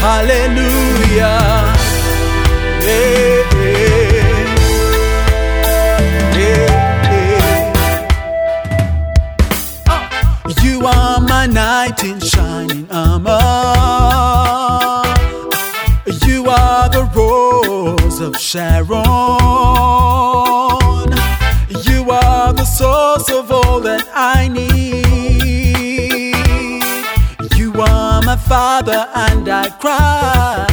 Hallelujah. 0.00 1.74
Yeah, 2.86 3.42
yeah, 3.54 4.38
yeah. 6.38 7.34
You 10.62 10.86
are 10.86 11.20
my 11.20 11.46
knight 11.46 12.04
in 12.04 12.20
shining 12.20 12.86
armor. 12.90 13.38
You 16.26 16.46
are 16.48 16.88
the 16.88 17.04
rose 17.14 18.20
of 18.20 18.36
Sharon. 18.36 19.47
Father, 28.46 29.06
and 29.14 29.48
I 29.48 29.70
cry. 29.70 30.66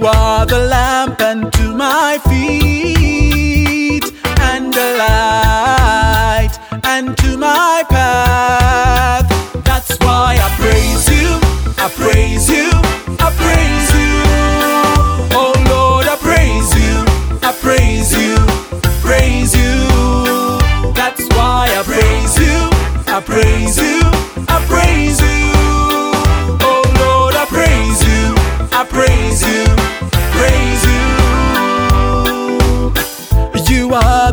You 0.00 0.06
are 0.06 0.46
the 0.46 0.58
lamp 0.58 1.20
unto 1.20 1.74
my 1.74 2.18
feet, 2.28 4.04
and 4.40 4.72
the 4.72 4.96
light 4.98 6.54
unto 6.84 7.36
my 7.36 7.84
path. 7.90 9.28
That's 9.62 9.98
why 10.00 10.38
I 10.40 10.48
praise 10.56 11.06
you, 11.08 11.38
I 11.78 11.88
praise 11.90 12.48
you, 12.48 12.70
I 13.20 13.30
praise 13.42 13.92
you. 14.00 14.22
Oh 15.36 15.52
Lord, 15.68 16.06
I 16.06 16.16
praise 16.16 16.72
you, 16.74 17.04
I 17.42 17.52
praise 17.60 18.12
you, 18.16 18.36
praise 19.02 19.54
you. 19.54 19.88
That's 20.94 21.22
why 21.36 21.68
I 21.78 21.82
praise 21.84 22.38
you, 22.38 22.70
I 23.12 23.20
praise 23.20 23.76
you, 23.76 23.99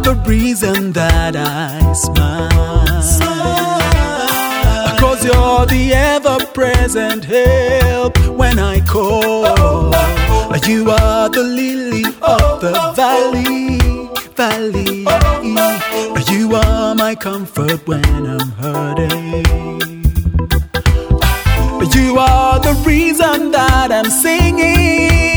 the 0.08 0.16
reason 0.25 0.94
that 0.94 1.36
I 1.36 1.91
smile. 1.91 2.50
Cause 5.02 5.25
you're 5.25 5.66
the 5.66 5.91
ever 5.94 6.38
present 6.53 7.25
help 7.25 8.17
when 8.30 8.58
I 8.58 8.80
call. 8.86 9.91
You 10.66 10.89
are 10.91 11.30
the 11.30 11.44
lily 11.44 12.05
of 12.22 12.61
the 12.61 12.73
valley, 12.95 13.80
valley. 14.36 15.05
You 16.31 16.55
are 16.55 16.95
my 16.95 17.14
comfort 17.14 17.86
when 17.86 18.05
I'm 18.36 18.49
hurting. 18.64 19.45
You 21.97 22.17
are 22.17 22.59
the 22.59 22.81
reason 22.86 23.52
that 23.52 23.92
I'm 23.92 24.09
singing. 24.09 25.36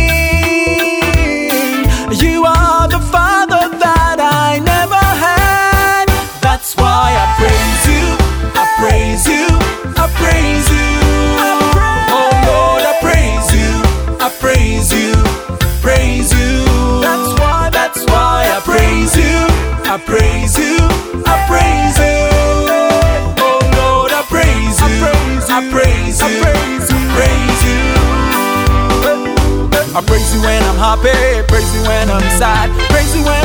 I 25.60 25.68
praise 25.68 26.16
you, 26.22 26.40
praise 26.40 26.88
you, 26.88 27.00
praise 27.12 27.60
you. 27.68 27.76
I 29.92 30.00
praise 30.06 30.32
you 30.32 30.40
when 30.40 30.62
I'm 30.62 30.78
happy, 30.80 31.12
praise 31.48 31.74
you 31.74 31.82
when 31.82 32.08
I'm 32.08 32.24
sad, 32.40 32.70
praise 32.88 33.14
you 33.14 33.22
when 33.22 33.39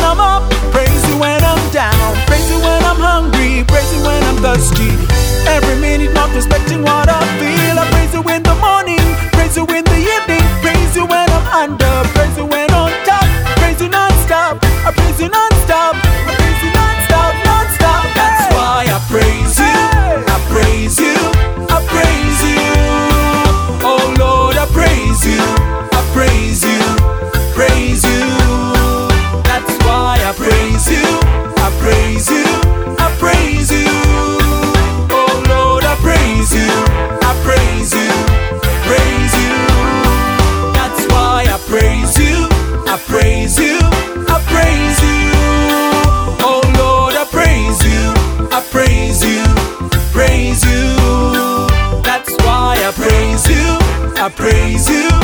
praise 50.55 50.73
you. 50.73 52.01
That's 52.01 52.31
why 52.43 52.75
I 52.77 52.91
praise 52.95 53.47
you, 53.49 54.21
I 54.21 54.29
praise 54.29 54.89
you, 54.89 54.89
I 54.89 55.09
praise 55.09 55.11
you. 55.11 55.14